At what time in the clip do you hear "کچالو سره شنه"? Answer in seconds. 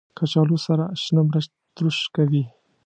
0.17-1.21